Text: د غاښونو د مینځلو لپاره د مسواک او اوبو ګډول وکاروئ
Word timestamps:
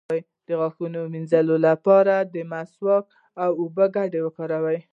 د 0.47 0.49
غاښونو 0.59 0.99
د 1.05 1.11
مینځلو 1.13 1.55
لپاره 1.67 2.13
د 2.33 2.35
مسواک 2.51 3.05
او 3.43 3.49
اوبو 3.61 3.85
ګډول 3.95 4.21
وکاروئ 4.25 4.79